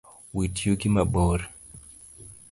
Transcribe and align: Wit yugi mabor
Wit 0.35 0.55
yugi 0.65 0.89
mabor 0.95 1.39